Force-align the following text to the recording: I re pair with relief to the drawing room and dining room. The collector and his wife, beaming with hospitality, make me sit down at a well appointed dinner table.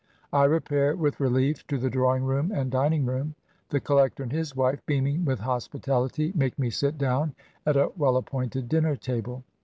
I 0.33 0.45
re 0.45 0.59
pair 0.59 0.95
with 0.95 1.19
relief 1.19 1.67
to 1.67 1.77
the 1.77 1.91
drawing 1.91 2.23
room 2.23 2.51
and 2.51 2.71
dining 2.71 3.05
room. 3.05 3.35
The 3.69 3.79
collector 3.79 4.23
and 4.23 4.31
his 4.31 4.55
wife, 4.55 4.83
beaming 4.87 5.25
with 5.25 5.41
hospitality, 5.41 6.33
make 6.35 6.57
me 6.57 6.71
sit 6.71 6.97
down 6.97 7.35
at 7.67 7.77
a 7.77 7.91
well 7.95 8.17
appointed 8.17 8.67
dinner 8.67 8.95
table. 8.95 9.43